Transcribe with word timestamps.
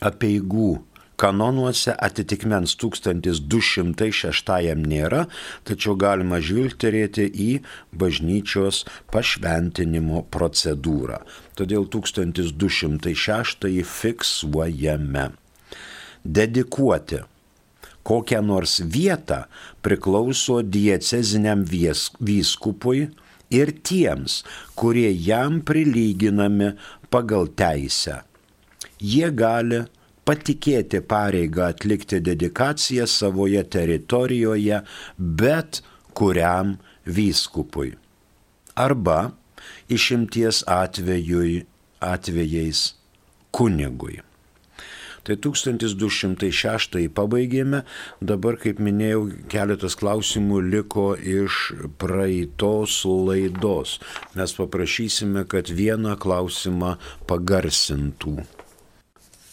apieigų 0.00 0.87
Kanonuose 1.18 1.92
atitikmens 1.98 2.76
1206 2.78 4.74
nėra, 4.78 5.24
tačiau 5.66 5.96
galima 5.98 6.38
žvilgterėti 6.38 7.26
į 7.26 7.48
bažnyčios 7.90 8.84
pašventinimo 9.10 10.22
procedūrą. 10.30 11.18
Todėl 11.58 11.88
1206 11.90 13.66
fiksuojame. 13.98 15.26
Dedikuoti 16.22 17.18
kokią 18.08 18.40
nors 18.42 18.78
vietą 18.80 19.42
priklauso 19.84 20.62
dieceziniam 20.62 21.64
vyskupui 22.28 23.08
ir 23.50 23.72
tiems, 23.84 24.42
kurie 24.78 25.10
jam 25.12 25.60
prilyginami 25.68 26.72
pagal 27.12 27.48
teisę. 27.58 28.22
Jie 29.00 29.28
gali 29.32 29.84
patikėti 30.28 31.00
pareigą 31.08 31.70
atlikti 31.72 32.20
dedikaciją 32.20 33.06
savoje 33.08 33.64
teritorijoje 33.64 34.82
bet 35.18 35.82
kuriam 36.18 36.76
vyskupui. 37.08 37.94
Arba 38.76 39.32
išimties 39.88 40.62
atvejui, 40.68 41.64
atvejais 42.04 42.92
kunigui. 43.54 44.20
Tai 45.28 45.36
1206 45.44 47.02
pabaigėme, 47.12 47.82
dabar, 48.24 48.56
kaip 48.60 48.78
minėjau, 48.80 49.26
keletas 49.52 49.98
klausimų 50.00 50.62
liko 50.70 51.10
iš 51.20 51.58
praeitos 52.00 53.02
laidos. 53.04 53.98
Mes 54.38 54.56
paprašysime, 54.56 55.44
kad 55.52 55.68
vieną 55.68 56.16
klausimą 56.22 56.94
pagarsintų. 57.28 58.38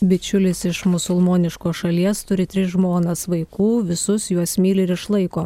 Bičiulis 0.01 0.65
iš 0.65 0.85
musulmoniško 0.85 1.71
šalies 1.73 2.25
turi 2.27 2.43
tris 2.51 2.73
žmonas 2.73 3.29
vaikų, 3.31 3.85
visus 3.87 4.27
juos 4.27 4.57
myli 4.59 4.83
ir 4.83 4.91
išlaiko. 4.91 5.45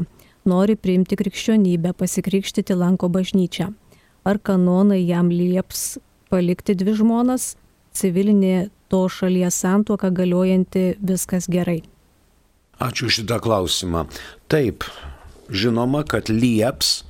Nori 0.50 0.74
priimti 0.74 1.14
krikščionybę, 1.20 1.92
pasikrikštyti 1.94 2.74
lanko 2.74 3.12
bažnyčią. 3.14 3.68
Ar 4.26 4.40
kanonai 4.42 5.04
jam 5.06 5.30
lieps 5.30 6.00
palikti 6.34 6.74
dvi 6.74 6.96
žmonas, 6.98 7.52
civilinė 7.94 8.72
to 8.90 9.04
šalies 9.06 9.54
santuoka 9.54 10.10
galiojanti 10.10 10.96
viskas 10.98 11.46
gerai? 11.46 11.84
Ačiū 12.82 13.12
šitą 13.14 13.38
klausimą. 13.46 14.08
Taip, 14.50 14.82
žinoma, 15.54 16.02
kad 16.10 16.34
lieps 16.34 17.04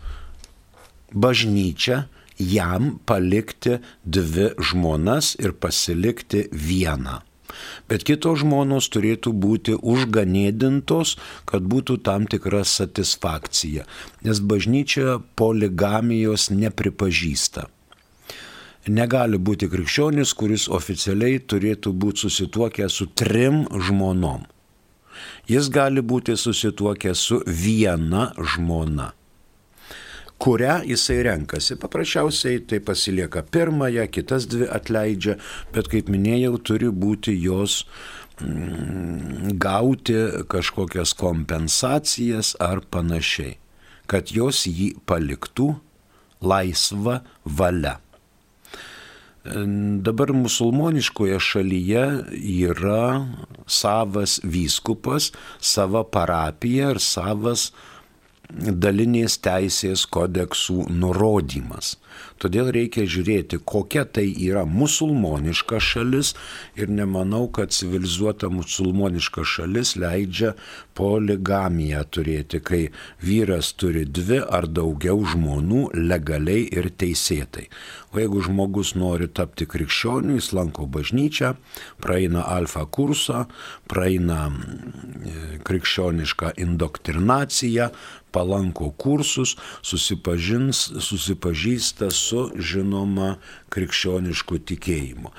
bažnyčia 1.15 2.03
jam 2.35 2.97
palikti 3.07 3.79
dvi 4.03 4.51
žmonas 4.59 5.37
ir 5.39 5.55
pasilikti 5.55 6.49
vieną 6.51 7.21
bet 7.89 8.05
kitos 8.07 8.41
žmonos 8.43 8.89
turėtų 8.93 9.33
būti 9.33 9.75
užganėdintos, 9.77 11.15
kad 11.49 11.65
būtų 11.65 11.99
tam 12.05 12.27
tikra 12.29 12.63
satisfakcija, 12.67 13.85
nes 14.25 14.39
bažnyčia 14.39 15.19
poligamijos 15.39 16.49
nepripažįsta. 16.53 17.67
Negali 18.89 19.37
būti 19.37 19.67
krikščionis, 19.69 20.33
kuris 20.33 20.69
oficialiai 20.71 21.43
turėtų 21.43 21.93
būti 21.93 22.25
susituokęs 22.25 23.01
su 23.01 23.09
trim 23.11 23.65
žmonom. 23.69 24.47
Jis 25.51 25.69
gali 25.69 26.01
būti 26.01 26.37
susituokęs 26.39 27.29
su 27.29 27.41
viena 27.45 28.29
žmona 28.39 29.11
kurią 30.39 30.79
jisai 30.87 31.19
renkasi. 31.27 31.77
Paprasčiausiai 31.79 32.61
tai 32.67 32.79
pasilieka 32.79 33.43
pirmąją, 33.51 34.07
kitas 34.11 34.47
dvi 34.49 34.69
atleidžia, 34.71 35.37
bet 35.75 35.91
kaip 35.91 36.09
minėjau, 36.11 36.55
turi 36.63 36.91
būti 36.91 37.35
jos 37.43 37.83
mm, 38.41 39.55
gauti 39.59 40.19
kažkokias 40.51 41.15
kompensacijas 41.19 42.55
ar 42.63 42.83
panašiai, 42.91 43.57
kad 44.07 44.31
jos 44.31 44.65
jį 44.69 44.93
paliktų 45.09 45.73
laisvą 46.39 47.19
valią. 47.43 47.99
Dabar 50.05 50.33
musulmoniškoje 50.35 51.37
šalyje 51.39 52.03
yra 52.37 53.25
savas 53.65 54.37
vyskupas, 54.43 55.31
sava 55.63 56.03
parapija 56.03 56.91
ir 56.93 56.99
savas 57.01 57.69
dalinės 58.53 59.37
teisės 59.45 60.05
kodeksų 60.09 60.87
nurodymas. 60.89 61.95
Todėl 62.39 62.71
reikia 62.75 63.05
žiūrėti, 63.09 63.59
kokia 63.65 64.05
tai 64.05 64.27
yra 64.31 64.65
musulmoniška 64.65 65.81
šalis 65.83 66.33
ir 66.79 66.91
nemanau, 66.91 67.47
kad 67.51 67.73
civilizuota 67.75 68.51
musulmoniška 68.53 69.43
šalis 69.43 69.95
leidžia 69.99 70.53
poligamiją 70.99 72.03
turėti, 72.11 72.59
kai 72.59 72.83
vyras 73.23 73.71
turi 73.79 74.05
dvi 74.05 74.41
ar 74.43 74.67
daugiau 74.67 75.23
žmonų 75.33 75.89
legaliai 75.95 76.67
ir 76.75 76.91
teisėtai. 76.99 77.69
O 78.09 78.17
jeigu 78.17 78.39
žmogus 78.41 78.95
nori 78.97 79.27
tapti 79.29 79.67
krikščioniu, 79.69 80.39
jis 80.39 80.47
lanko 80.57 80.87
bažnyčią, 80.89 81.51
praeina 82.01 82.41
alfa 82.55 82.87
kursą, 82.89 83.43
praeina 83.91 84.47
mm, 84.49 85.61
krikščionišką 85.67 86.47
indoktrinaciją, 86.65 87.85
palanko 88.31 88.91
kursus, 88.97 89.55
susipažįsta 89.85 91.98
su 92.07 92.45
žinoma 92.55 93.33
krikščionišku 93.73 94.61
tikėjimu. 94.71 95.33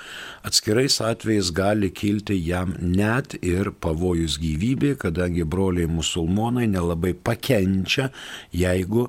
Atskirais 0.47 1.01
atvejais 1.05 1.51
gali 1.57 1.89
kilti 1.91 2.37
jam 2.37 2.77
net 2.81 3.39
ir 3.41 3.73
pavojus 3.73 4.37
gyvybė, 4.43 4.95
kadangi 5.01 5.49
broliai 5.49 5.89
musulmonai 5.91 6.69
nelabai 6.69 7.15
pakenčia, 7.17 8.11
jeigu 8.53 9.09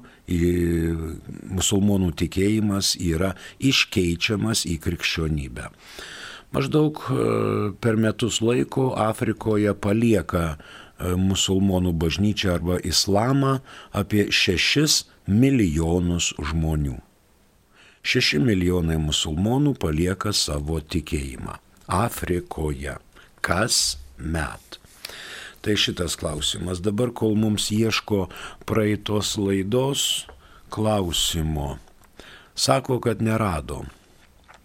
musulmonų 1.52 2.14
tikėjimas 2.24 2.96
yra 3.04 3.36
iškeičiamas 3.60 4.64
į 4.72 4.80
krikščionybę. 4.86 5.68
Maždaug 6.52 6.98
e, 7.08 7.26
per 7.80 7.96
metus 7.96 8.42
laiko 8.44 8.90
Afrikoje 9.00 9.72
palieka 9.80 10.58
E, 11.02 11.16
musulmonų 11.18 11.94
bažnyčią 11.98 12.56
arba 12.58 12.78
islamą 12.86 13.60
apie 13.98 14.28
6 14.30 15.06
milijonus 15.28 16.32
žmonių. 16.52 17.00
6 18.02 18.42
milijonai 18.42 18.98
musulmonų 18.98 19.76
palieka 19.82 20.34
savo 20.34 20.80
tikėjimą 20.82 21.58
Afrikoje. 21.92 22.98
Kas 23.46 23.98
met? 24.18 24.80
Tai 25.62 25.76
šitas 25.78 26.18
klausimas. 26.18 26.82
Dabar, 26.82 27.12
kol 27.14 27.36
mums 27.38 27.70
ieško 27.74 28.26
praeitos 28.66 29.36
laidos 29.38 30.26
klausimo, 30.74 31.76
sako, 32.56 32.98
kad 33.04 33.22
nerado. 33.22 33.84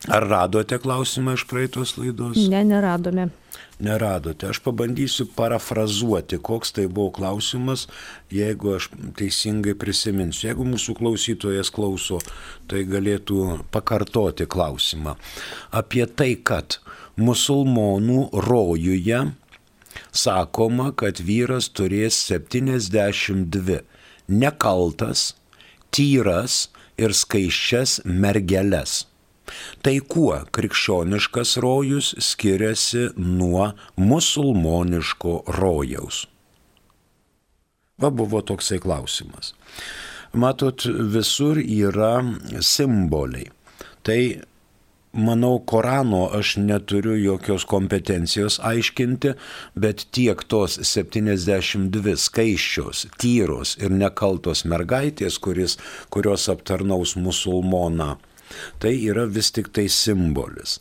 Ar 0.06 0.28
radote 0.30 0.78
klausimą 0.78 1.34
iš 1.34 1.46
praeitos 1.50 1.96
laidos? 1.98 2.38
Ne, 2.50 2.62
neradome 2.64 3.30
neradote. 3.78 4.48
Aš 4.48 4.60
pabandysiu 4.64 5.26
parafrazuoti, 5.36 6.38
koks 6.42 6.72
tai 6.72 6.86
buvo 6.88 7.10
klausimas, 7.10 7.86
jeigu 8.32 8.76
aš 8.76 8.88
teisingai 9.18 9.76
prisiminsiu. 9.78 10.48
Jeigu 10.50 10.66
mūsų 10.68 10.96
klausytojas 10.98 11.70
klauso, 11.74 12.20
tai 12.70 12.84
galėtų 12.88 13.60
pakartoti 13.74 14.48
klausimą. 14.48 15.16
Apie 15.76 16.06
tai, 16.06 16.34
kad 16.36 16.80
musulmonų 17.20 18.30
rojuje 18.46 19.26
sakoma, 20.12 20.92
kad 20.96 21.20
vyras 21.20 21.68
turės 21.72 22.18
72 22.30 23.82
nekaltas, 24.28 25.34
tyras 25.92 26.66
ir 26.96 27.12
skaiščias 27.12 28.00
mergeles. 28.04 29.04
Tai 29.82 29.96
kuo 30.08 30.40
krikščioniškas 30.56 31.56
rojus 31.62 32.14
skiriasi 32.30 33.08
nuo 33.16 33.72
musulmoniško 33.96 35.36
rojaus? 35.58 36.24
Va 37.98 38.10
buvo 38.10 38.42
toksai 38.44 38.78
klausimas. 38.82 39.54
Matot, 40.36 40.84
visur 40.84 41.56
yra 41.62 42.18
simboliai. 42.60 43.48
Tai 44.04 44.20
manau, 45.16 45.58
Korano 45.64 46.26
aš 46.38 46.56
neturiu 46.60 47.16
jokios 47.16 47.64
kompetencijos 47.64 48.58
aiškinti, 48.60 49.32
bet 49.74 50.04
tiek 50.12 50.44
tos 50.50 50.76
72 50.90 52.16
skaiščios, 52.20 53.06
tyros 53.20 53.76
ir 53.80 53.94
nekaltos 53.96 54.66
mergaitės, 54.68 55.40
kuris, 55.40 55.78
kurios 56.12 56.48
aptarnaus 56.52 57.16
musulmoną, 57.16 58.16
tai 58.82 58.94
yra 59.10 59.26
vis 59.26 59.52
tik 59.54 59.72
tai 59.74 59.86
simbolis. 59.92 60.78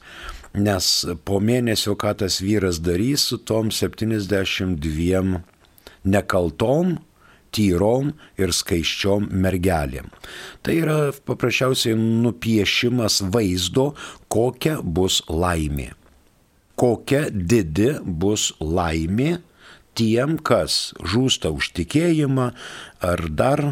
Nes 0.55 0.87
po 1.27 1.41
mėnesio, 1.43 1.97
ką 1.99 2.13
tas 2.21 2.39
vyras 2.43 2.79
darys 2.79 3.27
su 3.29 3.41
tom 3.43 3.71
72 3.75 5.41
nekaltom, 6.05 6.95
tyrom 7.55 8.13
ir 8.39 8.51
skaiščiom 8.55 9.29
mergelėm. 9.43 10.09
Tai 10.63 10.75
yra 10.75 10.97
paprasčiausiai 11.27 11.95
nupiešimas 11.97 13.21
vaizdo, 13.31 13.93
kokia 14.31 14.79
bus 14.83 15.21
laimė. 15.29 15.93
Kokia 16.75 17.29
didi 17.31 17.93
bus 18.03 18.49
laimė 18.59 19.37
tiem, 19.95 20.37
kas 20.37 20.93
žūsta 20.99 21.51
už 21.55 21.71
tikėjimą 21.79 22.51
ar 23.05 23.25
dar 23.31 23.63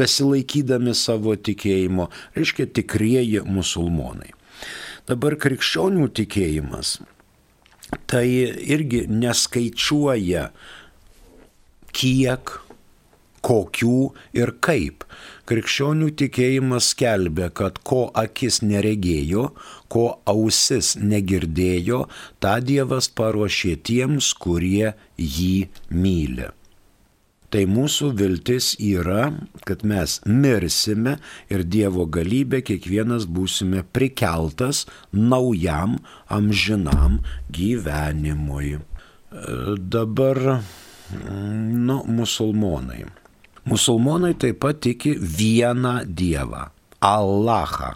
besilaikydami 0.00 0.94
savo 0.94 1.34
tikėjimo, 1.36 2.08
reiškia 2.38 2.68
tikrieji 2.78 3.42
musulmonai. 3.46 4.32
Dabar 5.06 5.36
krikščionių 5.38 6.08
tikėjimas 6.16 6.96
tai 8.10 8.26
irgi 8.66 9.06
neskaičiuoja 9.10 10.50
kiek, 11.96 12.52
kokių 13.46 13.98
ir 14.36 14.52
kaip. 14.64 15.06
Krikščionių 15.46 16.10
tikėjimas 16.18 16.90
skelbia, 16.90 17.52
kad 17.54 17.78
ko 17.86 18.08
akis 18.18 18.64
neregėjo, 18.66 19.44
ko 19.86 20.06
ausis 20.26 20.96
negirdėjo, 20.98 22.00
tą 22.42 22.58
Dievas 22.66 23.06
paruošė 23.14 23.76
tiems, 23.86 24.32
kurie 24.34 24.96
jį 25.14 25.68
myli. 25.94 26.48
Tai 27.54 27.62
mūsų 27.70 28.08
viltis 28.18 28.72
yra, 28.82 29.28
kad 29.68 29.84
mes 29.86 30.16
mirsime 30.26 31.14
ir 31.52 31.62
Dievo 31.62 32.08
galybė 32.10 32.64
kiekvienas 32.66 33.28
būsime 33.30 33.84
prikeltas 33.94 34.82
naujam 35.14 36.00
amžinam 36.26 37.20
gyvenimui. 37.54 38.80
Dabar, 39.94 40.42
nu, 41.86 42.00
musulmonai. 42.18 43.06
Musulmonai 43.66 44.34
taip 44.38 44.60
pat 44.62 44.80
tiki 44.80 45.16
vieną 45.18 46.04
Dievą- 46.06 46.66
Allahą. 47.16 47.94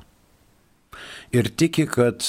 Ir 1.32 1.50
tiki, 1.56 1.86
kad 1.86 2.24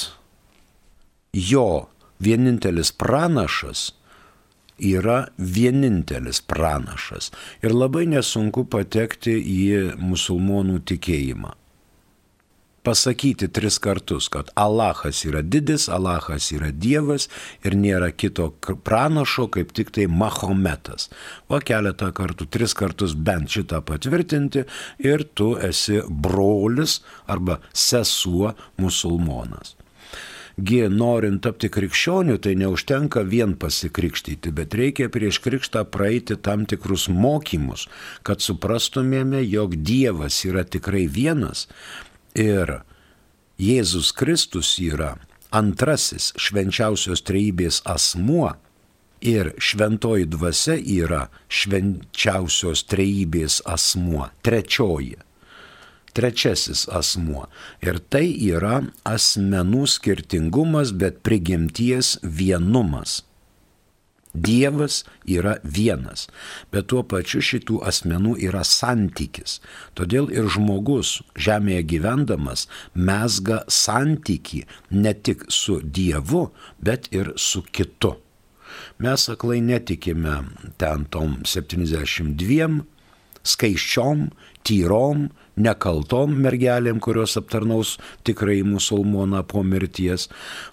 jo 1.34 1.88
vienintelis 2.20 2.92
pranašas 2.92 3.92
yra 4.78 5.26
vienintelis 5.38 6.40
pranašas. 6.40 7.30
Ir 7.62 7.74
labai 7.74 8.06
nesunku 8.06 8.64
patekti 8.64 9.34
į 9.38 9.98
musulmonų 9.98 10.82
tikėjimą 10.86 11.54
pasakyti 12.82 13.48
tris 13.48 13.78
kartus, 13.78 14.28
kad 14.28 14.50
Allahas 14.54 15.24
yra 15.24 15.42
didis, 15.42 15.88
Allahas 15.88 16.50
yra 16.52 16.70
Dievas 16.70 17.28
ir 17.64 17.76
nėra 17.78 18.10
kito 18.10 18.50
pranašo 18.84 19.48
kaip 19.54 19.72
tik 19.76 19.92
tai 19.94 20.08
Mahometas. 20.10 21.10
O 21.48 21.60
keletą 21.62 22.10
kartų, 22.16 22.48
tris 22.50 22.74
kartus 22.74 23.14
bent 23.14 23.52
šitą 23.54 23.82
patvirtinti 23.86 24.66
ir 24.98 25.26
tu 25.34 25.54
esi 25.70 26.02
brolis 26.08 27.00
arba 27.26 27.60
sesuo 27.72 28.56
musulmonas. 28.78 29.76
Gi 30.60 30.82
norint 30.92 31.40
tapti 31.40 31.70
krikščioniu, 31.72 32.36
tai 32.36 32.52
neužtenka 32.60 33.22
vien 33.24 33.54
pasikrikštyti, 33.56 34.50
bet 34.52 34.74
reikia 34.76 35.08
prieš 35.08 35.38
krikštą 35.40 35.86
praeiti 35.88 36.36
tam 36.36 36.66
tikrus 36.68 37.06
mokymus, 37.08 37.86
kad 38.22 38.44
suprastumėme, 38.44 39.40
jog 39.48 39.78
Dievas 39.80 40.42
yra 40.44 40.66
tikrai 40.68 41.06
vienas 41.08 41.70
Ir 42.38 42.80
Jėzus 43.60 44.12
Kristus 44.16 44.78
yra 44.80 45.16
antrasis 45.52 46.32
švenčiausios 46.40 47.20
trejybės 47.28 47.82
asmuo 47.84 48.54
ir 49.22 49.52
šventoji 49.60 50.26
dvasia 50.32 50.78
yra 50.80 51.26
švenčiausios 51.52 52.86
trejybės 52.90 53.60
asmuo, 53.68 54.30
trečioji. 54.42 55.20
Trečiasis 56.12 56.88
asmuo. 56.92 57.46
Ir 57.80 58.00
tai 58.12 58.26
yra 58.48 58.82
asmenų 59.08 59.86
skirtingumas, 59.88 60.92
bet 60.92 61.22
prigimties 61.24 62.18
vienumas. 62.22 63.22
Dievas 64.34 65.02
yra 65.28 65.58
vienas, 65.62 66.26
bet 66.72 66.88
tuo 66.88 67.02
pačiu 67.04 67.42
šitų 67.44 67.82
asmenų 67.88 68.38
yra 68.48 68.62
santykis. 68.64 69.60
Todėl 69.92 70.30
ir 70.32 70.48
žmogus 70.48 71.18
žemėje 71.36 71.84
gyvendamas 71.92 72.66
mesga 72.94 73.62
santyki 73.68 74.64
ne 74.90 75.12
tik 75.12 75.44
su 75.52 75.80
Dievu, 75.84 76.48
bet 76.80 77.12
ir 77.12 77.34
su 77.36 77.62
kitu. 77.62 78.16
Mes 78.98 79.28
aklai 79.28 79.60
netikime 79.60 80.38
ten 80.80 81.04
tom 81.12 81.42
72 81.44 82.80
skaiščiom, 83.42 84.28
tyrom, 84.64 85.28
nekaltom 85.56 86.34
mergelėm, 86.44 87.00
kurios 87.02 87.36
aptarnaus 87.40 87.98
tikrai 88.26 88.62
musulmoną 88.66 89.42
po 89.48 89.62
mirties. 89.62 90.28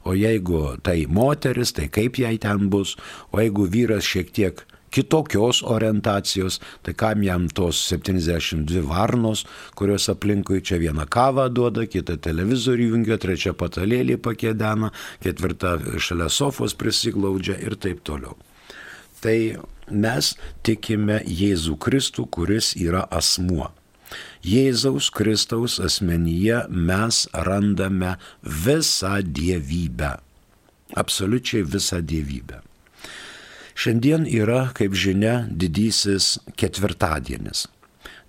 O 0.05 0.15
jeigu 0.17 0.77
tai 0.83 1.03
moteris, 1.07 1.73
tai 1.75 1.89
kaip 1.91 2.19
jai 2.21 2.37
ten 2.41 2.69
bus. 2.69 2.95
O 3.31 3.41
jeigu 3.41 3.67
vyras 3.69 4.07
šiek 4.07 4.31
tiek 4.35 4.65
kitokios 4.89 5.61
orientacijos, 5.63 6.59
tai 6.81 6.93
kam 6.93 7.23
jam 7.23 7.47
tos 7.47 7.77
72 7.91 8.81
varnos, 8.87 9.45
kurios 9.75 10.09
aplinkui 10.09 10.61
čia 10.65 10.79
vieną 10.81 11.05
kavą 11.05 11.47
duoda, 11.53 11.85
kitą 11.85 12.17
televizorių 12.17 12.89
jungia, 12.93 13.19
trečią 13.21 13.53
patalėlį 13.53 14.17
pakėdena, 14.25 14.91
ketvirtą 15.23 15.77
šalia 16.01 16.29
sofos 16.29 16.73
prisiglaudžia 16.73 17.59
ir 17.61 17.77
taip 17.77 18.01
toliau. 18.03 18.37
Tai 19.21 19.59
mes 19.91 20.35
tikime 20.63 21.19
Jėzų 21.27 21.75
Kristų, 21.81 22.25
kuris 22.31 22.73
yra 22.79 23.03
asmuo. 23.11 23.69
Jėzaus 24.45 25.09
Kristaus 25.13 25.79
asmenyje 25.83 26.63
mes 26.69 27.25
randame 27.33 28.15
visą 28.43 29.19
dievybę. 29.23 30.15
Absoliučiai 30.97 31.63
visą 31.63 32.01
dievybę. 32.01 32.63
Šiandien 33.79 34.25
yra, 34.27 34.71
kaip 34.75 34.95
žinia, 34.97 35.45
didysis 35.47 36.39
ketvirtadienis. 36.59 37.67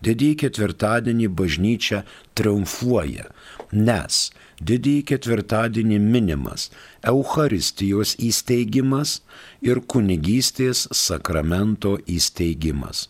Didįjį 0.00 0.37
ketvirtadienį 0.45 1.26
bažnyčia 1.37 2.05
triumfuoja, 2.38 3.26
nes 3.73 4.21
didįjį 4.64 5.02
ketvirtadienį 5.11 5.99
minimas 6.05 6.69
Eucharistijos 7.12 8.14
įsteigimas 8.28 9.19
ir 9.64 9.83
kunigystės 9.85 10.87
sakramento 10.97 11.99
įsteigimas. 12.09 13.09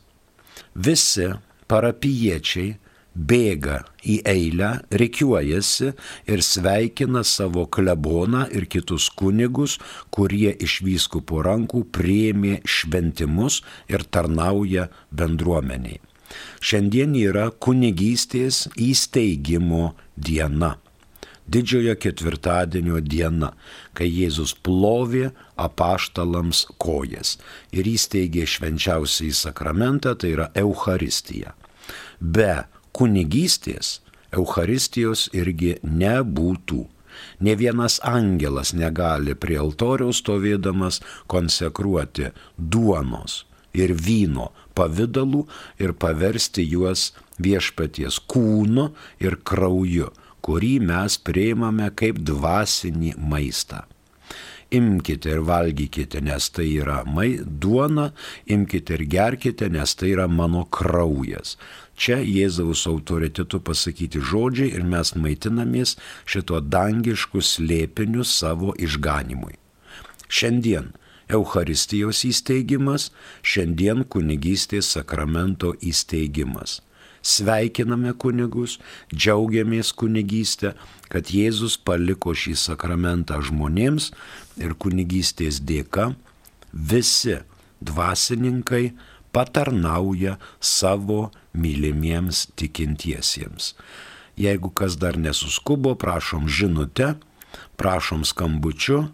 Visi 0.74 1.28
parapiečiai 1.70 2.74
bėga 3.14 3.80
į 4.06 4.20
eilę, 4.28 4.70
reikiuojasi 4.90 5.92
ir 6.30 6.42
sveikina 6.46 7.22
savo 7.26 7.66
kleboną 7.66 8.46
ir 8.54 8.66
kitus 8.70 9.08
kunigus, 9.10 9.78
kurie 10.14 10.52
iš 10.66 10.80
vyskupų 10.86 11.42
rankų 11.46 11.84
prieimė 11.94 12.60
šventimus 12.64 13.60
ir 13.90 14.06
tarnauja 14.06 14.88
bendruomeniai. 15.10 16.00
Šiandien 16.62 17.16
yra 17.18 17.48
kunigystės 17.50 18.68
įsteigimo 18.78 19.96
diena. 20.14 20.76
Didžiojo 21.50 21.96
ketvirtadienio 21.98 23.00
diena, 23.02 23.48
kai 24.00 24.08
Jėzus 24.08 24.54
plovė 24.64 25.28
apaštalams 25.60 26.64
kojas 26.80 27.34
ir 27.76 27.88
įsteigė 27.90 28.46
švenčiausiai 28.48 29.34
sakramentą, 29.36 30.14
tai 30.16 30.32
yra 30.38 30.46
Euharistija. 30.56 31.52
Be 32.20 32.64
kunigystės 32.96 33.98
Euharistijos 34.32 35.28
irgi 35.36 35.76
nebūtų. 35.84 36.80
Ne 37.44 37.56
vienas 37.60 37.98
angelas 38.06 38.72
negali 38.72 39.34
prie 39.36 39.58
altoriaus 39.60 40.22
stovėdamas 40.22 41.02
konsekruoti 41.28 42.30
duonos 42.56 43.42
ir 43.76 43.92
vyno 43.92 44.48
pavydalų 44.78 45.44
ir 45.82 45.92
paversti 45.92 46.64
juos 46.70 47.10
viešpaties 47.42 48.20
kūnu 48.30 48.88
ir 49.20 49.36
krauju, 49.44 50.08
kurį 50.50 50.80
mes 50.82 51.14
prieimame 51.22 51.86
kaip 51.94 52.18
dvasinį 52.26 53.14
maistą. 53.32 53.86
imkite 54.78 55.32
ir 55.34 55.40
valgykite, 55.46 56.20
nes 56.22 56.44
tai 56.54 56.68
yra 56.78 57.00
mai, 57.16 57.40
duona, 57.62 58.04
imkite 58.54 58.94
ir 58.94 59.02
gerkite, 59.14 59.66
nes 59.76 59.94
tai 59.98 60.12
yra 60.14 60.28
mano 60.30 60.60
kraujas. 60.76 61.56
Čia 61.98 62.20
Jėzaus 62.22 62.84
autoritetu 62.86 63.58
pasakyti 63.66 64.22
žodžiai 64.30 64.70
ir 64.78 64.84
mes 64.92 65.10
maitinamės 65.24 65.96
šito 66.22 66.60
dangiškų 66.74 67.42
slėpinių 67.52 68.26
savo 68.34 68.76
išganimui. 68.86 69.58
Šiandien 70.30 70.92
Eucharistijos 71.34 72.22
įsteigimas, 72.30 73.10
šiandien 73.42 74.06
kunigystės 74.14 74.94
sakramento 74.94 75.74
įsteigimas 75.90 76.78
sveikiname 77.22 78.12
kunigus, 78.18 78.78
džiaugiamės 79.14 79.92
kunigystę, 79.96 80.74
kad 81.10 81.30
Jėzus 81.34 81.76
paliko 81.76 82.34
šį 82.36 82.56
sakramentą 82.58 83.40
žmonėms 83.44 84.10
ir 84.60 84.76
kunigystės 84.78 85.60
dėka 85.60 86.12
visi 86.72 87.40
dvasininkai 87.80 88.92
patarnauja 89.32 90.36
savo 90.60 91.30
mylimiems 91.52 92.48
tikintiesiems. 92.58 93.74
Jeigu 94.40 94.70
kas 94.72 94.96
dar 94.96 95.18
nesuskubo, 95.20 95.94
prašom 95.98 96.48
žinutę, 96.48 97.14
prašom 97.76 98.24
skambučiu 98.24 99.08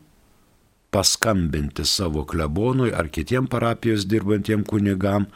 paskambinti 0.94 1.84
savo 1.84 2.24
klebonui 2.24 2.92
ar 2.94 3.08
kitiem 3.12 3.46
parapijos 3.50 4.06
dirbantiem 4.08 4.64
kunigam, 4.64 5.26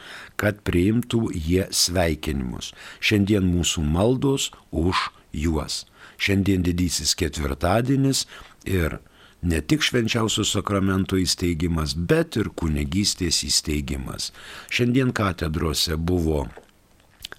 kad 0.40 0.62
priimtų 0.66 1.28
jie 1.35 1.66
sveikinimus. 1.75 2.73
Šiandien 3.00 3.47
mūsų 3.50 3.85
maldos 3.85 4.50
už 4.71 5.11
juos. 5.33 5.85
Šiandien 6.21 6.64
didysis 6.64 7.14
ketvirtadienis 7.19 8.26
ir 8.69 8.99
ne 9.42 9.61
tik 9.61 9.85
švenčiausio 9.85 10.45
sakramento 10.45 11.19
įsteigimas, 11.21 11.95
bet 11.97 12.37
ir 12.40 12.52
kunigystės 12.57 13.42
įsteigimas. 13.49 14.30
Šiandien 14.69 15.14
katedrose 15.16 15.97
buvo 15.97 16.47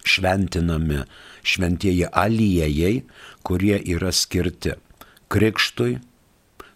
šventinami 0.04 1.04
šventieji 1.46 2.08
aliejai, 2.12 3.04
kurie 3.46 3.78
yra 3.96 4.12
skirti 4.14 4.74
krikštui, 5.32 6.00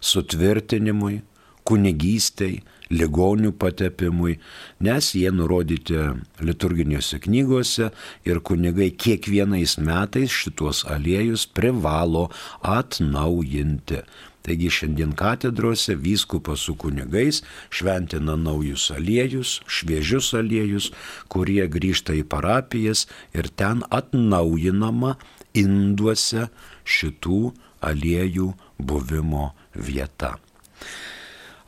sutvirtinimui, 0.05 1.21
kunigystei, 1.65 2.59
ligonių 2.93 3.55
patepimui, 3.57 4.37
nes 4.85 5.09
jie 5.17 5.31
nurodyti 5.33 5.97
liturginėse 6.45 7.19
knygose 7.23 7.89
ir 8.27 8.41
kunigai 8.45 8.91
kiekvienais 8.93 9.79
metais 9.81 10.33
šituos 10.33 10.83
aliejus 10.93 11.47
privalo 11.49 12.27
atnaujinti. 12.61 14.03
Taigi 14.45 14.69
šiandien 14.69 15.15
katedrose 15.17 15.95
vyskupas 15.97 16.67
su 16.67 16.75
kunigais 16.77 17.41
šventina 17.73 18.35
naujus 18.37 18.91
aliejus, 18.93 19.55
šviežius 19.65 20.35
aliejus, 20.37 20.91
kurie 21.33 21.65
grįžta 21.65 22.13
į 22.13 22.27
parapijas 22.29 23.07
ir 23.33 23.49
ten 23.57 23.81
atnaujinama 23.89 25.15
induose 25.57 26.45
šitų 26.85 27.41
aliejų 27.89 28.51
buvimo 28.77 29.49
vieta. 29.75 30.35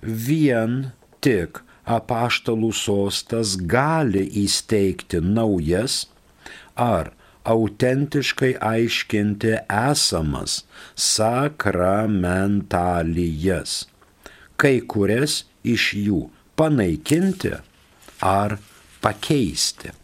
Vien 0.00 0.92
tik 1.20 1.60
apaštalų 1.84 2.72
sostas 2.76 3.56
gali 3.56 4.24
įsteigti 4.44 5.20
naujas 5.24 6.08
ar 6.76 7.12
autentiškai 7.44 8.56
aiškinti 8.60 9.58
esamas 9.68 10.64
sakramentalijas, 10.94 13.88
kai 14.60 14.80
kurias 14.80 15.44
iš 15.64 15.94
jų 15.96 16.30
panaikinti 16.56 17.52
ar 18.20 18.58
pakeisti. 19.00 19.99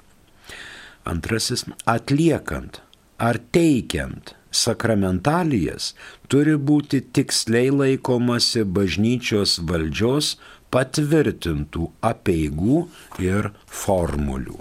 Antrasis- 1.07 1.65
atliekant 1.97 2.81
ar 3.19 3.39
teikiant 3.53 4.35
sakramentalijas 4.51 5.95
turi 6.29 6.57
būti 6.69 7.01
tiksliai 7.17 7.71
laikomasi 7.71 8.65
bažnyčios 8.79 9.59
valdžios 9.71 10.35
patvirtintų 10.75 11.91
apieigų 12.11 12.87
ir 13.23 13.51
formulių. 13.83 14.61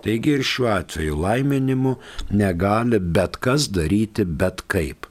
Taigi 0.00 0.36
ir 0.38 0.44
šiuo 0.46 0.70
atveju 0.78 1.16
laiminimu 1.20 1.96
negali 2.32 3.00
bet 3.16 3.36
kas 3.44 3.68
daryti 3.68 4.24
bet 4.24 4.64
kaip. 4.72 5.06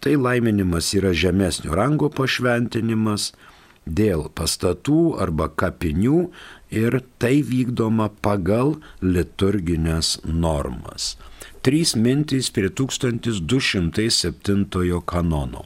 Tai 0.00 0.14
laiminimas 0.22 0.92
yra 0.94 1.10
žemesnio 1.10 1.74
rango 1.74 2.10
pašventinimas 2.14 3.32
dėl 3.86 4.26
pastatų 4.34 5.14
arba 5.22 5.46
kapinių 5.48 6.30
ir 6.74 7.00
tai 7.22 7.42
vykdoma 7.46 8.10
pagal 8.22 8.76
liturginės 9.00 10.20
normas. 10.26 11.16
Trys 11.62 11.96
mintys 11.96 12.50
prie 12.50 12.70
1207 12.70 15.00
kanono. 15.06 15.64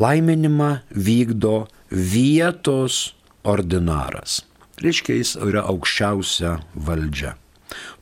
Laiminimą 0.00 0.78
vykdo 0.90 1.68
vietos 1.90 3.14
ordinaras. 3.44 4.44
Reiškia, 4.80 5.14
jis 5.20 5.36
yra 5.36 5.60
aukščiausia 5.68 6.60
valdžia. 6.74 7.34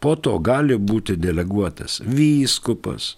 Po 0.00 0.16
to 0.16 0.38
gali 0.38 0.76
būti 0.78 1.16
deleguotas 1.18 2.00
vyskupas, 2.06 3.16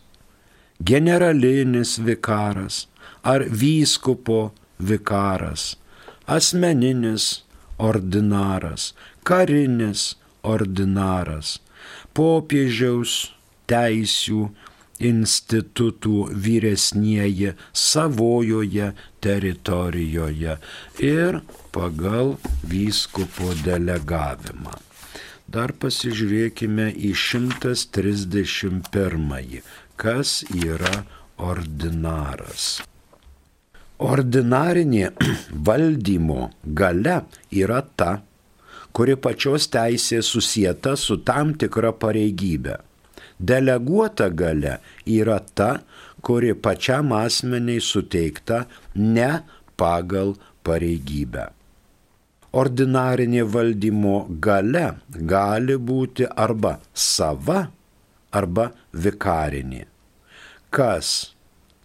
generalinis 0.80 1.98
vikaras 2.00 2.88
ar 3.22 3.44
vyskupo 3.44 4.52
vikaras, 4.80 5.76
asmeninis 6.26 7.42
ordinaras, 7.78 8.94
karinis 9.25 10.16
ordinaras, 10.42 11.60
popiežiaus 12.16 13.30
teisių 13.70 14.50
institutų 15.00 16.28
vyresnieji 16.46 17.54
savojoje 17.72 18.92
teritorijoje 19.25 20.58
ir 21.00 21.40
pagal 21.72 22.37
vyskupo 22.68 23.54
delegavimą. 23.64 24.76
Dar 25.50 25.72
pasižiūrėkime 25.82 26.94
į 26.94 27.10
131 27.16 29.62
Kas 30.00 30.40
yra 30.54 31.04
ordinaras? 31.37 32.89
Ordinarinė 34.00 35.11
valdymo 35.69 36.49
gale 36.64 37.16
yra 37.52 37.80
ta, 38.00 38.12
kuri 38.97 39.16
pačios 39.21 39.69
teisė 39.73 40.23
susijęta 40.25 40.95
su 40.97 41.19
tam 41.26 41.52
tikra 41.61 41.92
pareigybė. 41.92 42.78
Deleguota 43.40 44.28
gale 44.33 44.78
yra 45.04 45.38
ta, 45.40 45.71
kuri 46.25 46.54
pačiam 46.54 47.12
asmeniai 47.16 47.80
suteikta 47.80 48.64
ne 48.97 49.30
pagal 49.80 50.35
pareigybę. 50.64 51.47
Ordinarinė 52.61 53.45
valdymo 53.47 54.16
gale 54.42 54.87
gali 55.12 55.76
būti 55.76 56.26
arba 56.45 56.78
sava, 56.92 57.61
arba 58.33 58.71
vikarinė. 58.92 59.85
Kas 60.75 61.35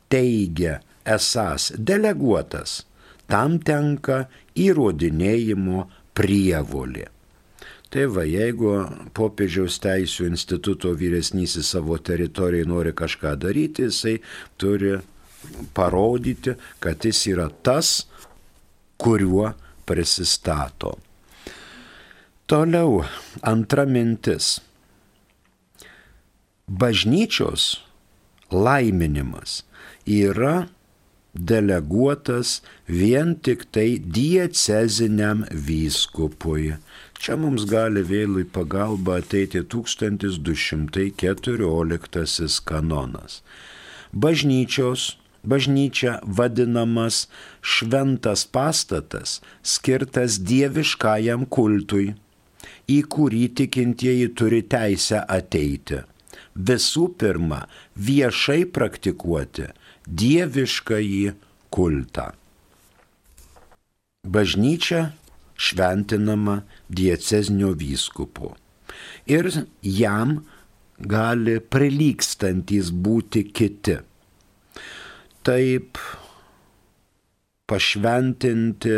teigia 0.10 0.80
esas 1.06 1.72
deleguotas, 1.78 2.84
tam 3.30 3.60
tenka 3.60 4.26
įrodinėjimo 4.56 5.86
prievolė. 6.18 7.10
Tai 7.96 8.08
va, 8.12 8.26
jeigu 8.28 8.72
popiežiaus 9.16 9.78
teisų 9.80 10.28
instituto 10.28 10.92
vyresnysis 10.98 11.70
savo 11.72 11.96
teritorijai 11.96 12.68
nori 12.68 12.92
kažką 12.98 13.36
daryti, 13.40 13.86
jisai 13.88 14.18
turi 14.60 14.98
parodyti, 15.78 16.58
kad 16.84 17.06
jis 17.06 17.22
yra 17.32 17.48
tas, 17.64 18.02
kuriuo 19.00 19.54
prisistato. 19.86 20.96
Toliau 22.50 23.04
antra 23.42 23.86
mintis. 23.90 24.60
Bažnyčios 26.66 27.78
laiminimas 28.52 29.62
yra 30.06 30.66
deleguotas 31.36 32.62
vien 32.88 33.36
tik 33.36 33.68
tai 33.76 34.00
dieceziniam 34.00 35.44
vyskupui. 35.52 36.80
Čia 37.20 37.36
mums 37.40 37.66
gali 37.68 38.02
vėl 38.06 38.40
į 38.44 38.46
pagalbą 38.56 39.16
ateiti 39.22 39.62
1214 39.64 42.62
kanonas. 42.70 43.42
Bažnyčios, 44.16 45.18
bažnyčia 45.44 46.20
vadinamas 46.24 47.28
šventas 47.62 48.46
pastatas, 48.48 49.42
skirtas 49.64 50.40
dieviškajam 50.40 51.46
kultui, 51.52 52.16
į 52.88 53.04
kurį 53.12 53.48
tikintieji 53.60 54.28
turi 54.38 54.62
teisę 54.64 55.20
ateiti. 55.28 56.00
Visų 56.56 57.10
pirma, 57.20 57.68
viešai 58.00 58.66
praktikuoti 58.72 59.68
dieviškąjį 60.08 61.36
kultą. 61.74 62.32
Bažnyčia 64.26 65.12
šventinama 65.56 66.62
diecezinio 66.90 67.72
vyskupu 67.78 68.56
ir 69.30 69.50
jam 69.82 70.40
gali 71.00 71.60
prilykstantis 71.60 72.92
būti 72.92 73.46
kiti. 73.52 73.98
Taip 75.46 76.00
pašventinti 77.70 78.96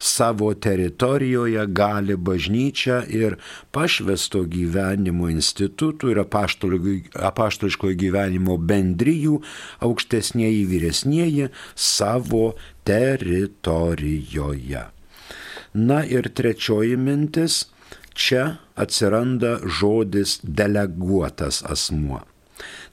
savo 0.00 0.54
teritorijoje 0.54 1.66
gali 1.66 2.16
bažnyčia 2.16 3.02
ir 3.08 3.36
pašvesto 3.70 4.42
gyvenimo 4.48 5.28
institutų 5.32 6.14
ir 6.14 6.22
apaštališkojo 6.24 7.98
gyvenimo 8.00 8.56
bendryjų 8.72 9.36
aukštesnėji 9.84 10.64
vyresnėji 10.72 11.50
savo 11.76 12.54
teritorijoje. 12.88 14.86
Na 15.74 16.00
ir 16.02 16.32
trečioji 16.34 16.96
mintis, 16.96 17.66
čia 18.16 18.56
atsiranda 18.74 19.58
žodis 19.68 20.40
deleguotas 20.42 21.62
asmuo 21.62 22.24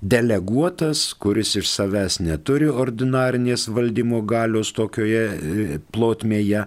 deleguotas, 0.01 1.13
kuris 1.19 1.55
iš 1.59 1.69
savęs 1.71 2.19
neturi 2.23 2.69
ordinarinės 2.69 3.67
valdymo 3.73 4.21
galios 4.27 4.73
tokioje 4.77 5.23
e, 5.27 5.79
plotmėje, 5.93 6.65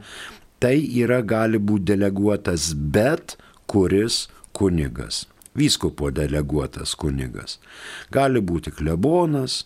tai 0.60 0.76
yra 1.02 1.20
gali 1.22 1.58
būti 1.58 1.92
deleguotas 1.92 2.72
bet 2.74 3.36
kuris 3.70 4.26
kunigas. 4.52 5.26
Vyskupo 5.54 6.10
deleguotas 6.14 6.94
kunigas. 6.94 7.58
Gali 8.12 8.40
būti 8.40 8.70
klebonas, 8.74 9.64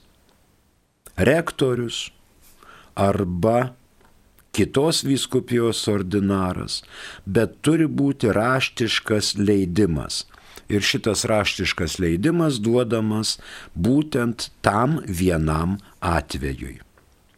rektorius 1.17 2.09
arba 2.97 3.75
kitos 4.55 5.03
vyskupijos 5.05 5.83
ordinaras, 5.91 6.83
bet 7.27 7.59
turi 7.67 7.89
būti 7.91 8.31
raštiškas 8.33 9.35
leidimas 9.41 10.23
ir 10.69 10.83
šitas 10.83 11.25
raštiškas 11.31 11.99
leidimas 12.03 12.61
duodamas 12.63 13.39
būtent 13.75 14.51
tam 14.63 15.01
vienam 15.07 15.79
atvejui. 16.01 16.81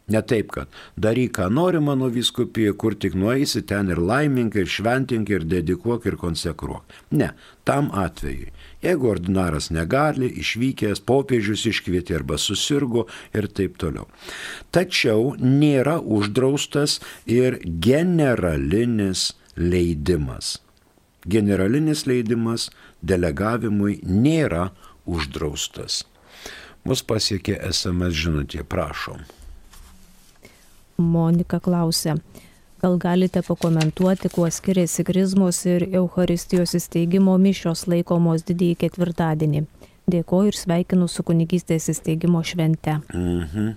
Ne 0.06 0.20
taip, 0.22 0.52
kad 0.54 0.70
daryk, 1.02 1.32
ką 1.34 1.48
nori 1.50 1.80
mano 1.82 2.06
viskupija, 2.14 2.76
kur 2.78 2.94
tik 2.94 3.16
nueisi, 3.18 3.64
ten 3.66 3.90
ir 3.90 3.98
laimink, 3.98 4.54
ir 4.54 4.68
šventink, 4.70 5.30
ir 5.34 5.46
dedikuok, 5.50 6.06
ir 6.06 6.14
konsekruok. 6.20 6.84
Ne, 7.18 7.32
tam 7.66 7.88
atvejui. 7.90 8.52
Jeigu 8.86 9.08
ordinaras 9.10 9.72
negali, 9.74 10.28
išvykęs, 10.42 11.02
popiežius 11.08 11.64
iškvietė 11.72 12.20
arba 12.20 12.38
susirgo 12.38 13.08
ir 13.34 13.48
taip 13.50 13.80
toliau. 13.82 14.06
Tačiau 14.70 15.32
nėra 15.42 15.98
uždraustas 15.98 17.00
ir 17.26 17.58
generalinis 17.64 19.32
leidimas 19.58 20.60
generalinis 21.28 22.06
leidimas 22.06 22.70
delegavimui 23.02 24.00
nėra 24.02 24.70
uždraustas. 25.06 26.04
Mus 26.86 27.02
pasiekė 27.02 27.58
SMS 27.66 28.14
žinutė, 28.14 28.62
prašom. 28.62 29.24
Monika 30.96 31.58
klausė, 31.60 32.14
gal 32.80 32.94
galite 33.02 33.42
pakomentuoti, 33.44 34.30
kuo 34.32 34.46
skiriasi 34.50 35.04
krizmos 35.04 35.64
ir 35.66 35.88
Euharistijos 35.90 36.76
įsteigimo 36.78 37.34
mišios 37.42 37.84
laikomos 37.90 38.46
didįjį 38.46 38.78
ketvirtadienį. 38.84 39.64
Dėkoju 40.06 40.52
ir 40.52 40.56
sveikinu 40.56 41.08
su 41.10 41.24
kunigystės 41.26 41.90
įsteigimo 41.90 42.44
švente. 42.46 43.00
Mhm. 43.12 43.74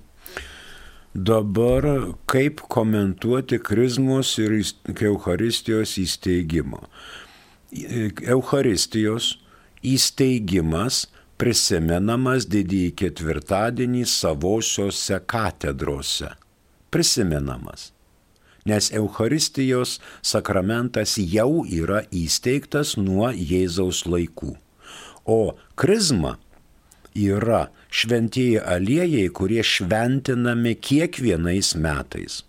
Dabar 1.15 2.13
kaip 2.29 2.61
komentuoti 2.69 3.57
krizmos 3.59 4.35
ir 4.37 4.53
Euharistijos 5.01 5.97
įsteigimo? 5.97 6.83
Eucharistijos 7.71 9.37
įsteigimas 9.85 11.05
prisimenamas 11.39 12.47
didįjį 12.49 12.95
ketvirtadienį 12.99 14.03
savosiose 14.09 15.19
katedrose. 15.29 16.33
Prisimenamas. 16.89 17.91
Nes 18.65 18.89
Eucharistijos 18.91 19.99
sakramentas 20.25 21.15
jau 21.21 21.63
yra 21.63 22.03
įsteigtas 22.11 22.97
nuo 22.97 23.29
Jėzaus 23.31 24.03
laikų. 24.09 24.55
O 25.29 25.55
krizma 25.79 26.35
yra 27.15 27.67
šventieji 27.93 28.59
aliejai, 28.59 29.29
kurie 29.29 29.63
šventinami 29.63 30.75
kiekvienais 30.75 31.75
metais. 31.77 32.43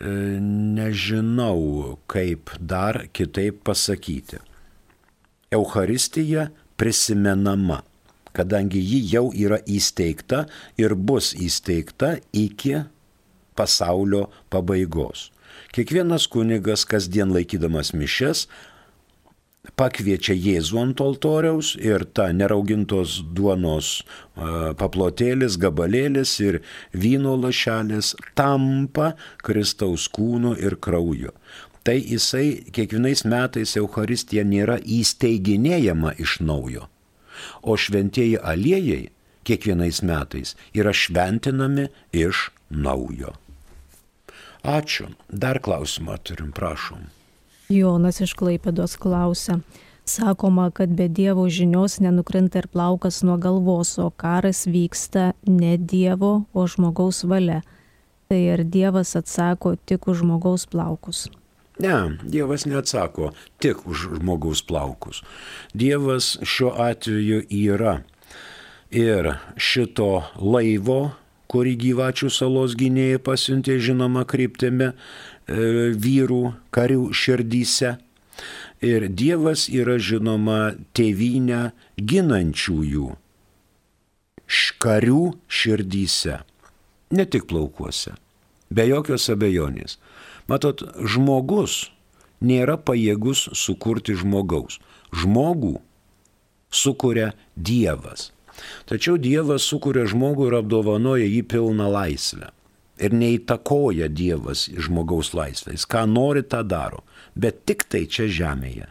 E, 0.00 0.08
nežinau, 0.40 1.98
kaip 2.08 2.50
dar 2.60 3.04
kitaip 3.12 3.60
pasakyti. 3.64 4.38
Euharistija 5.52 6.48
prisimenama, 6.80 7.82
kadangi 8.32 8.80
ji 8.80 9.00
jau 9.12 9.26
yra 9.36 9.58
įsteigta 9.68 10.46
ir 10.80 10.94
bus 10.96 11.34
įsteigta 11.36 12.14
iki 12.32 12.78
pasaulio 13.58 14.30
pabaigos. 14.48 15.28
Kiekvienas 15.74 16.24
kunigas 16.32 16.86
kasdien 16.88 17.34
laikydamas 17.34 17.92
mišes 17.92 18.46
pakviečia 19.78 20.34
Jėzų 20.34 20.80
ant 20.80 21.02
altoriaus 21.04 21.74
ir 21.80 22.04
ta 22.16 22.30
neraugintos 22.32 23.20
duonos 23.36 24.00
paplotėlis, 24.80 25.58
gabalėlis 25.60 26.36
ir 26.44 26.60
vyno 26.92 27.36
lašelis 27.40 28.14
tampa 28.38 29.14
Kristaus 29.44 30.08
kūnu 30.08 30.56
ir 30.58 30.78
krauju. 30.80 31.34
Tai 31.84 31.96
jisai 31.96 32.60
kiekvienais 32.76 33.24
metais 33.24 33.76
Euharistija 33.80 34.44
nėra 34.44 34.76
įsteiginėjama 34.84 36.12
iš 36.20 36.40
naujo, 36.44 36.88
o 37.62 37.76
šventieji 37.76 38.36
aliejai 38.36 39.06
kiekvienais 39.48 40.02
metais 40.04 40.56
yra 40.76 40.92
šventinami 40.92 41.88
iš 42.12 42.50
naujo. 42.68 43.32
Ačiū. 44.60 45.08
Dar 45.32 45.58
klausimą 45.64 46.18
turim, 46.20 46.52
prašom. 46.52 47.08
Jonas 47.70 48.18
iš 48.18 48.34
Klaipėdos 48.34 48.96
klausia. 48.98 49.60
Sakoma, 50.10 50.70
kad 50.74 50.90
be 50.98 51.06
Dievo 51.06 51.44
žinios 51.46 52.00
nenukrinta 52.02 52.58
ir 52.58 52.66
plaukas 52.66 53.20
nuo 53.22 53.36
galvos, 53.38 53.92
o 54.02 54.08
karas 54.10 54.64
vyksta 54.66 55.32
ne 55.46 55.76
Dievo, 55.78 56.32
o 56.52 56.66
žmogaus 56.66 57.22
valia. 57.22 57.60
Tai 58.26 58.40
ar 58.54 58.64
Dievas 58.66 59.14
atsako 59.18 59.76
tik 59.86 60.08
už 60.10 60.24
žmogaus 60.24 60.66
plaukus? 60.66 61.28
Ne, 61.78 62.18
Dievas 62.26 62.66
neatsako 62.66 63.30
tik 63.62 63.86
už 63.86 64.18
žmogaus 64.18 64.64
plaukus. 64.66 65.22
Dievas 65.74 66.40
šiuo 66.42 66.74
atveju 66.74 67.44
yra 67.46 68.00
ir 68.90 69.36
šito 69.56 70.24
laivo, 70.42 71.12
kurį 71.50 71.74
gyvačių 71.86 72.30
salos 72.30 72.74
gynėjai 72.78 73.22
pasiuntė 73.26 73.78
žinoma 73.82 74.26
kryptimi 74.28 74.92
vyrų 75.50 76.42
karių 76.74 77.10
širdyse. 77.12 77.96
Ir 78.80 79.10
Dievas 79.12 79.66
yra 79.68 79.98
žinoma 80.00 80.76
tėvynę 80.96 81.70
ginančiųjų 82.00 83.10
karių 84.80 85.34
širdyse, 85.46 86.40
ne 87.14 87.24
tik 87.28 87.46
plaukuose, 87.50 88.16
be 88.72 88.86
jokios 88.88 89.28
abejonės. 89.30 89.98
Matot, 90.50 90.82
žmogus 91.06 91.90
nėra 92.42 92.78
pajėgus 92.80 93.48
sukurti 93.54 94.16
žmogaus. 94.18 94.80
Žmogų 95.14 95.76
sukuria 96.70 97.32
Dievas. 97.54 98.30
Tačiau 98.90 99.18
Dievas 99.18 99.66
sukuria 99.66 100.06
žmogų 100.10 100.50
ir 100.50 100.58
apdovanoja 100.60 101.28
jį 101.28 101.44
pilną 101.50 101.90
laisvę. 101.92 102.50
Ir 103.00 103.14
neįtakoja 103.16 104.10
Dievas 104.12 104.66
žmogaus 104.68 105.32
laisvę. 105.32 105.72
Jis 105.76 105.86
ką 105.88 106.04
nori, 106.10 106.42
tą 106.44 106.60
daro. 106.68 107.04
Bet 107.34 107.64
tik 107.68 107.86
tai 107.88 108.04
čia 108.04 108.28
žemėje. 108.28 108.90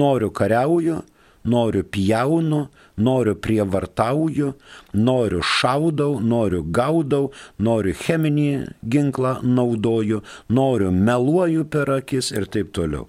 Noriu 0.00 0.30
kariauju, 0.34 1.02
noriu 1.44 1.84
pjaunu, 1.84 2.68
noriu 2.96 3.34
prievartauju, 3.34 4.54
noriu 4.94 5.42
šaudau, 5.42 6.18
noriu 6.20 6.64
gaudau, 6.64 7.30
noriu 7.58 7.94
cheminį 7.94 8.48
ginklą 8.88 9.36
naudoju, 9.44 10.22
noriu 10.48 10.90
meluoju 10.90 11.68
per 11.68 11.92
akis 11.98 12.32
ir 12.32 12.48
taip 12.48 12.72
toliau. 12.72 13.06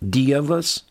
Dievas 0.00 0.82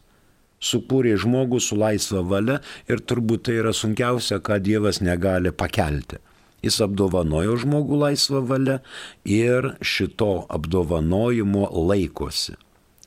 sukūrė 0.62 1.16
žmogų 1.24 1.62
su 1.64 1.78
laisva 1.80 2.22
valia 2.22 2.60
ir 2.90 3.02
turbūt 3.02 3.48
tai 3.48 3.58
yra 3.64 3.74
sunkiausia, 3.74 4.42
ką 4.44 4.60
Dievas 4.62 5.02
negali 5.02 5.52
pakelti. 5.52 6.20
Jis 6.62 6.82
apdovanojo 6.86 7.58
žmogų 7.64 8.02
laisvą 8.04 8.44
valią 8.46 8.80
ir 9.26 9.74
šito 9.82 10.46
apdovanojimo 10.50 11.70
laikosi. 11.90 12.58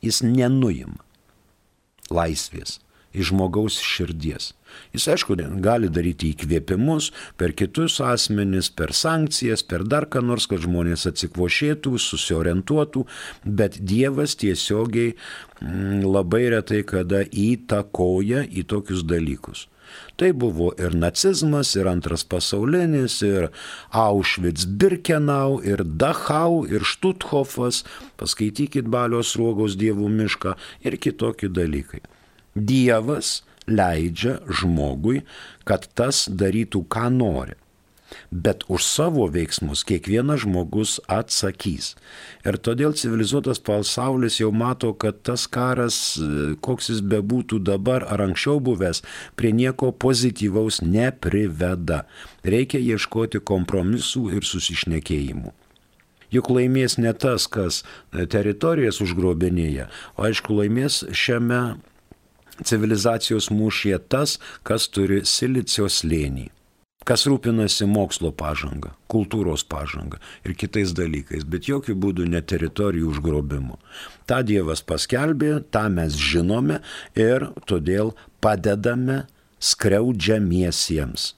Jis 0.03 0.21
nenuima 0.25 0.99
laisvės 2.11 2.79
iš 3.15 3.31
žmogaus 3.31 3.79
širdies. 3.79 4.51
Jis 4.91 5.07
aišku 5.13 5.37
gali 5.63 5.89
daryti 5.91 6.33
įkvėpimus 6.33 7.11
per 7.39 7.53
kitus 7.55 8.01
asmenis, 8.03 8.69
per 8.69 8.91
sankcijas, 8.91 9.63
per 9.63 9.85
dar 9.87 10.07
ką 10.11 10.23
nors, 10.25 10.47
kad 10.51 10.63
žmonės 10.65 11.07
atsikvošėtų, 11.11 11.95
susiorientuotų, 11.95 13.05
bet 13.45 13.79
Dievas 13.79 14.35
tiesiogiai 14.41 15.13
mm, 15.15 16.03
labai 16.03 16.49
retai 16.57 16.83
kada 16.83 17.23
įtakoja 17.23 18.43
į 18.51 18.67
tokius 18.67 19.05
dalykus. 19.07 19.69
Tai 20.19 20.31
buvo 20.33 20.71
ir 20.79 20.95
nacizmas, 20.95 21.73
ir 21.75 21.89
antras 21.91 22.23
pasaulinis, 22.23 23.17
ir 23.25 23.49
Auschwitz 23.91 24.65
Birkenau, 24.65 25.59
ir 25.63 25.83
Dachau, 25.83 26.63
ir 26.69 26.85
Štuthofas, 26.87 27.83
paskaitykit 28.19 28.87
Balios 28.91 29.35
ruogos 29.39 29.75
dievų 29.79 30.07
mišką 30.19 30.55
ir 30.87 30.97
kitokie 31.01 31.51
dalykai. 31.51 32.03
Dievas 32.55 33.41
leidžia 33.67 34.39
žmogui, 34.47 35.23
kad 35.67 35.89
tas 35.97 36.25
darytų, 36.29 36.85
ką 36.87 37.09
nori. 37.11 37.57
Bet 38.31 38.63
už 38.69 38.85
savo 38.85 39.25
veiksmus 39.31 39.83
kiekvienas 39.87 40.43
žmogus 40.45 40.99
atsakys. 41.11 41.95
Ir 42.45 42.59
todėl 42.61 42.93
civilizuotas 42.97 43.59
pasaulis 43.63 44.39
jau 44.39 44.51
mato, 44.53 44.93
kad 44.93 45.23
tas 45.25 45.47
karas, 45.49 45.97
koks 46.61 46.91
jis 46.93 47.01
bebūtų 47.01 47.59
dabar 47.65 48.05
ar 48.05 48.25
anksčiau 48.27 48.61
buvęs, 48.63 49.01
prie 49.35 49.51
nieko 49.55 49.91
pozityvaus 49.91 50.81
nepriveda. 50.85 52.05
Reikia 52.45 52.81
ieškoti 52.81 53.41
kompromisų 53.41 54.29
ir 54.37 54.45
susišnekėjimų. 54.45 55.53
Juk 56.33 56.49
laimės 56.49 56.97
ne 56.97 57.13
tas, 57.13 57.45
kas 57.47 57.83
teritorijas 58.11 58.99
užgrobinėja, 59.03 59.89
o 60.17 60.25
aišku 60.27 60.57
laimės 60.57 61.03
šiame 61.13 61.77
civilizacijos 62.63 63.49
mūšyje 63.53 63.99
tas, 64.11 64.37
kas 64.63 64.87
turi 64.91 65.21
silicio 65.27 65.87
slėnį, 65.91 66.49
kas 67.05 67.25
rūpinasi 67.29 67.85
mokslo 67.89 68.31
pažanga, 68.35 68.95
kultūros 69.11 69.63
pažanga 69.69 70.19
ir 70.45 70.55
kitais 70.57 70.93
dalykais, 70.97 71.45
bet 71.45 71.69
jokių 71.69 71.95
būdų 72.01 72.27
ne 72.33 72.41
teritorijų 72.41 73.11
užgrobimu. 73.13 73.77
Ta 74.25 74.41
Dievas 74.45 74.81
paskelbė, 74.81 75.59
tą 75.69 75.85
mes 75.93 76.17
žinome 76.17 76.81
ir 77.13 77.49
todėl 77.69 78.15
padedame 78.41 79.23
skriaudžiamiesiems, 79.61 81.33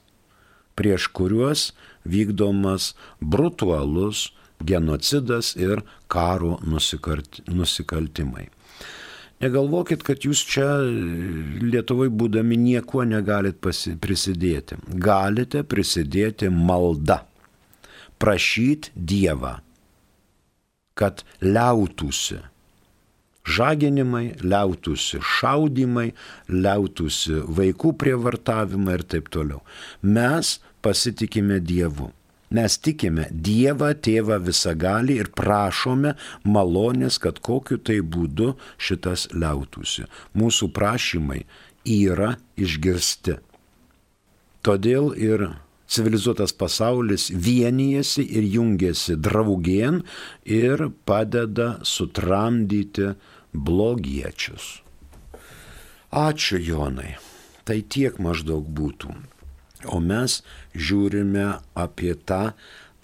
prieš 0.78 1.08
kuriuos 1.12 1.72
vykdomas 2.08 2.94
brutualus 3.20 4.30
genocidas 4.64 5.54
ir 5.56 5.84
karo 6.08 6.58
nusikaltimai. 6.64 8.48
Negalvokit, 9.38 10.02
kad 10.02 10.24
jūs 10.26 10.40
čia 10.50 10.66
Lietuvoje 11.62 12.10
būdami 12.10 12.58
niekuo 12.58 13.04
negalit 13.06 13.60
prisidėti. 13.62 14.80
Galite 14.98 15.62
prisidėti 15.62 16.50
malda. 16.50 17.22
Prašyti 18.18 18.90
Dievą, 18.98 19.60
kad 20.98 21.22
liautųsi 21.38 22.40
žaginimai, 23.48 24.34
liautųsi 24.42 25.20
šaudimai, 25.24 26.10
liautųsi 26.50 27.40
vaikų 27.58 27.94
prievartavimai 28.00 28.98
ir 28.98 29.04
taip 29.14 29.30
toliau. 29.32 29.62
Mes 30.02 30.58
pasitikime 30.84 31.60
Dievu. 31.64 32.10
Mes 32.50 32.78
tikime 32.80 33.26
Dievą, 33.30 33.92
Tėvą 34.00 34.38
visagalį 34.40 35.18
ir 35.22 35.30
prašome 35.36 36.14
malonės, 36.48 37.18
kad 37.20 37.42
kokiu 37.44 37.76
tai 37.76 38.00
būdu 38.00 38.54
šitas 38.80 39.28
liautųsi. 39.34 40.06
Mūsų 40.38 40.70
prašymai 40.72 41.42
yra 41.84 42.36
išgirsti. 42.56 43.36
Todėl 44.64 45.12
ir 45.12 45.50
civilizuotas 45.88 46.52
pasaulis 46.56 47.28
vienijasi 47.30 48.24
ir 48.24 48.48
jungiasi 48.56 49.16
draugien 49.16 50.02
ir 50.44 50.88
padeda 51.08 51.78
sutramdyti 51.84 53.14
blogiečius. 53.52 54.78
Ačiū 56.12 56.60
Jonai. 56.64 57.16
Tai 57.68 57.82
tiek 57.84 58.16
maždaug 58.16 58.64
būtų. 58.64 59.12
O 59.92 60.00
mes 60.00 60.40
žiūrime 60.78 61.58
apie 61.74 62.14
tą 62.28 62.52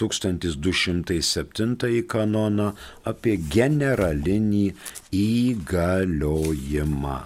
1207 0.00 2.02
kanoną, 2.10 2.72
apie 3.10 3.34
generalinį 3.56 4.66
įgaliojimą. 5.20 7.18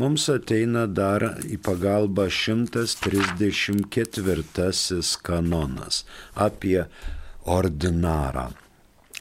Mums 0.00 0.24
ateina 0.32 0.86
dar 0.88 1.20
į 1.44 1.60
pagalbą 1.60 2.24
134 2.32 5.20
kanonas 5.26 6.08
apie 6.46 6.80
ordinarą. 7.44 8.46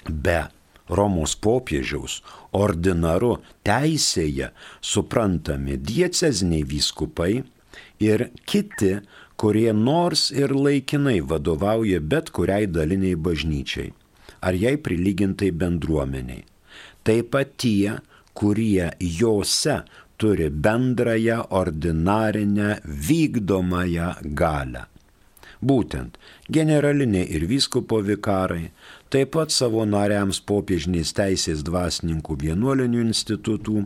Be 0.07 0.47
Romos 0.89 1.35
popiežiaus 1.37 2.23
ordinaru 2.55 3.37
teisėje 3.67 4.49
suprantami 4.91 5.77
dieceziniai 5.77 6.63
vyskupai 6.71 7.43
ir 8.01 8.29
kiti 8.49 8.95
kurie 9.39 9.71
nors 9.73 10.29
ir 10.35 10.51
laikinai 10.51 11.19
vadovauja 11.31 12.01
bet 12.11 12.29
kuriai 12.35 12.67
daliniai 12.67 13.15
bažnyčiai 13.15 13.93
ar 14.41 14.55
jai 14.55 14.77
prilygintai 14.77 15.51
bendruomeniai. 15.51 16.45
Taip 17.03 17.31
pat 17.33 17.55
tie, 17.57 17.99
kurie 18.33 18.91
jose 18.99 19.81
turi 20.19 20.49
bendrąją 20.49 21.43
ordinarinę 21.49 22.79
vykdomąją 22.83 24.09
galę. 24.23 24.85
Būtent 25.59 26.15
generaliniai 26.47 27.27
ir 27.35 27.43
vyskupo 27.47 27.99
vikarai, 28.03 28.69
taip 29.11 29.33
pat 29.35 29.51
savo 29.51 29.83
nariams 29.85 30.39
popiežinės 30.39 31.11
teisės 31.15 31.63
dvasininkų 31.67 32.37
vienuolinių 32.45 33.01
institutų, 33.09 33.83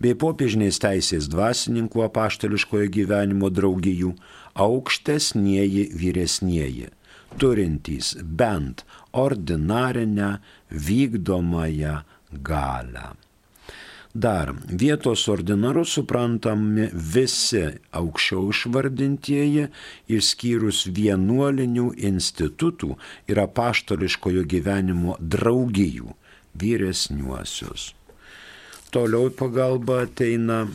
bei 0.00 0.16
popiežinės 0.16 0.80
teisės 0.80 1.28
dvasininkų 1.28 2.06
apaštališkojo 2.06 2.88
gyvenimo 2.96 3.50
draugijų 3.52 4.14
aukštesnieji 4.54 5.90
vyresnieji, 5.94 6.88
turintys 7.38 8.16
bent 8.22 8.84
ordinarinę 9.12 10.38
vykdomąją 10.70 11.98
galę. 12.32 13.10
Dar 14.14 14.54
vietos 14.66 15.28
ordinaru 15.28 15.84
suprantami 15.84 16.88
visi 16.92 17.62
aukščiau 17.94 18.48
išvardintieji, 18.50 19.68
išskyrus 20.10 20.80
vienuolinių 20.96 21.92
institutų 22.10 22.96
ir 23.30 23.42
apaštališkojo 23.44 24.42
gyvenimo 24.50 25.14
draugijų 25.22 26.10
vyresniuosius. 26.58 27.92
Toliau 28.90 29.30
pagalba 29.30 30.02
ateina 30.02 30.66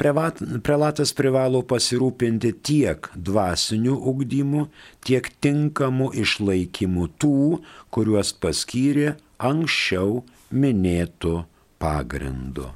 Prelatas 0.00 1.10
privalo 1.12 1.60
pasirūpinti 1.68 2.54
tiek 2.64 3.10
dvasiniu 3.12 3.98
ugdymu, 4.12 4.62
tiek 5.04 5.28
tinkamu 5.44 6.08
išlaikymu 6.22 7.08
tų, 7.20 7.60
kuriuos 7.92 8.32
paskyrė 8.40 9.18
anksčiau 9.50 10.22
minėtų 10.48 11.42
pagrindu. 11.80 12.70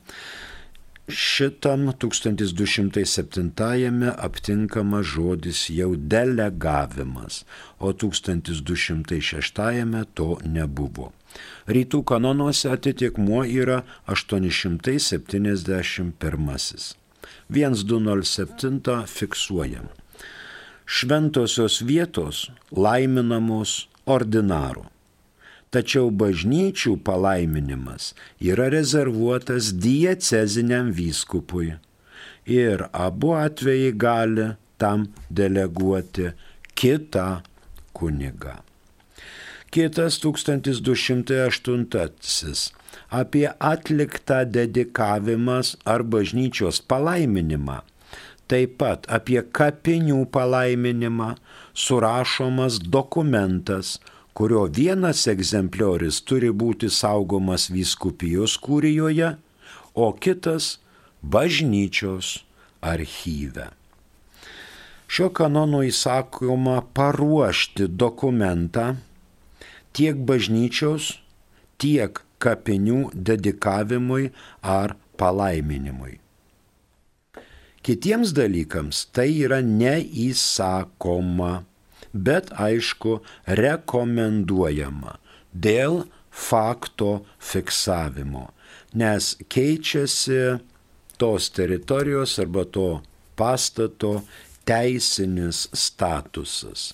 Šitam 1.08 1.92
1207 1.92 4.12
aptinkama 4.18 5.02
žodis 5.02 5.70
jau 5.70 5.96
delegavimas, 5.96 7.44
o 7.78 7.92
1206 7.92 10.04
to 10.14 10.38
nebuvo. 10.46 11.12
Rytų 11.70 12.02
kanonuose 12.10 12.70
atitikmuo 12.74 13.44
yra 13.46 13.82
871. 14.06 16.94
1207 17.48 19.06
fiksuojam. 19.06 19.86
Šventosios 20.86 21.82
vietos 21.86 22.50
laiminamos 22.74 23.88
ordinaru 24.06 24.91
tačiau 25.72 26.10
bažnyčių 26.22 26.96
palaiminimas 27.06 28.12
yra 28.52 28.68
rezervuotas 28.72 29.72
dieceziniam 29.84 30.92
vyskupui. 30.92 31.72
Ir 32.46 32.84
abu 32.92 33.32
atvejai 33.38 33.92
gali 34.04 34.46
tam 34.78 35.06
deleguoti 35.30 36.26
kitą 36.74 37.42
kunigą. 37.96 38.56
Kitas 39.72 40.18
1208 40.20 41.86
apie 43.08 43.48
atliktą 43.58 44.44
dedikavimas 44.56 45.76
ar 45.88 46.02
bažnyčios 46.04 46.80
palaiminimą, 46.90 47.78
taip 48.50 48.70
pat 48.82 49.00
apie 49.08 49.40
kapinių 49.58 50.26
palaiminimą 50.34 51.30
surašomas 51.84 52.74
dokumentas, 52.96 53.86
kurio 54.32 54.64
vienas 54.78 55.26
egzempliorius 55.28 56.22
turi 56.24 56.50
būti 56.50 56.88
saugomas 56.90 57.68
vyskupijos 57.72 58.56
kūrijoje, 58.62 59.36
o 59.94 60.06
kitas 60.12 60.78
bažnyčios 61.22 62.40
archyve. 62.80 63.68
Šio 65.12 65.28
kanono 65.36 65.82
įsakoma 65.84 66.80
paruošti 66.96 67.84
dokumentą 68.00 68.96
tiek 69.92 70.16
bažnyčios, 70.16 71.18
tiek 71.76 72.22
kapinių 72.40 73.10
dedikavimui 73.12 74.30
ar 74.64 74.96
palaiminimui. 75.20 76.16
Kitiems 77.82 78.32
dalykams 78.32 79.04
tai 79.12 79.28
yra 79.42 79.60
neįsakoma 79.66 81.52
bet 82.12 82.52
aišku 82.60 83.20
rekomenduojama 83.46 85.16
dėl 85.52 86.04
fakto 86.32 87.24
fiksavimo, 87.40 88.50
nes 88.96 89.36
keičiasi 89.52 90.58
tos 91.20 91.50
teritorijos 91.52 92.38
arba 92.42 92.64
to 92.64 93.02
pastato 93.36 94.22
teisinis 94.68 95.68
statusas. 95.76 96.92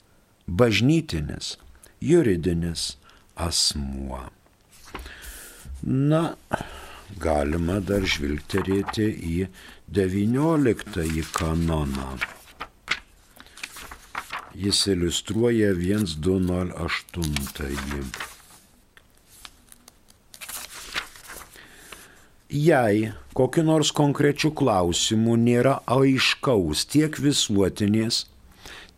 bažnytinis 0.48 1.58
juridinis 2.04 2.94
asmuo. 3.36 4.28
Na, 5.84 6.36
galima 7.20 7.80
dar 7.80 8.06
žvilgterėti 8.06 9.08
į 9.30 9.48
XIX 9.94 11.24
kanoną. 11.34 12.18
Jis 14.54 14.88
iliustruoja 14.88 15.74
1208. 15.74 18.06
Jei 22.54 23.12
kokiu 23.34 23.64
nors 23.66 23.90
konkrečiu 23.98 24.54
klausimu 24.54 25.34
nėra 25.42 25.80
aiškaus 25.90 26.86
tiek 26.86 27.18
visuotinės, 27.18 28.30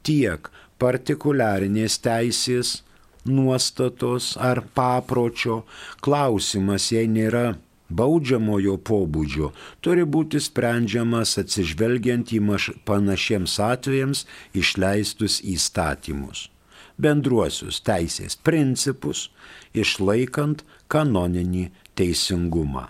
tiek 0.04 0.52
partikuliarinės 0.80 2.00
teisės 2.04 2.84
nuostatos 3.26 4.36
ar 4.38 4.62
papročio, 4.76 5.64
klausimas, 6.04 6.92
jei 6.92 7.08
nėra 7.08 7.56
baudžiamojo 7.90 8.80
pobūdžio, 8.88 9.52
turi 9.82 10.08
būti 10.08 10.42
sprendžiamas 10.42 11.38
atsižvelgiant 11.42 12.34
į 12.34 12.42
panašiems 12.88 13.60
atvejams 13.70 14.26
išleistus 14.54 15.42
įstatymus 15.44 16.50
bendruosius 16.98 17.82
teisės 17.86 18.38
principus, 18.40 19.30
išlaikant 19.76 20.64
kanoninį 20.92 21.70
teisingumą. 21.98 22.88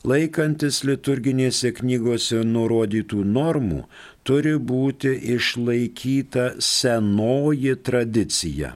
Laikantis 0.05 0.83
liturginėse 0.85 1.71
knygose 1.79 2.43
nurodytų 2.45 3.23
normų, 3.25 3.85
turi 4.29 4.59
būti 4.71 5.15
išlaikyta 5.33 6.45
senoji 6.61 7.73
tradicija. 7.89 8.75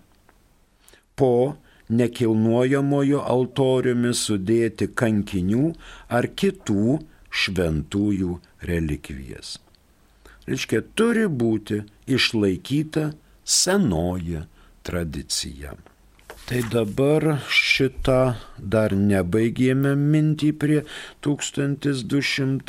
Po 1.18 1.58
nekilnojamojo 2.00 3.20
altoriumi 3.34 4.14
sudėti 4.16 4.88
kankinių 5.02 5.72
ar 6.08 6.30
kitų 6.32 6.96
šventųjų 7.42 8.38
relikvijas. 8.70 9.58
Reiškia, 10.48 10.80
turi 10.96 11.26
būti 11.28 11.82
išlaikyta 12.08 13.10
senoji 13.44 14.46
tradicija. 14.80 15.76
Tai 16.48 16.62
dabar 16.72 17.44
šitą 17.52 18.40
dar 18.56 18.96
nebaigėme 18.96 19.92
mintį 20.00 20.56
prie 20.56 20.80
1208 21.20 22.64